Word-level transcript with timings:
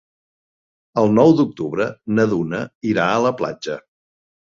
El 1.01 1.13
nou 1.19 1.35
d'octubre 1.41 1.89
na 2.17 2.27
Duna 2.35 2.65
irà 2.95 3.09
a 3.19 3.25
la 3.29 3.37
platja. 3.43 3.81